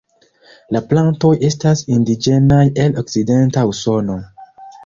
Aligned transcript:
La 0.75 0.79
plantoj 0.93 1.33
estas 1.49 1.83
indiĝenaj 1.97 2.63
el 2.85 2.99
Okcidenta 3.03 3.67
Usono. 3.75 4.21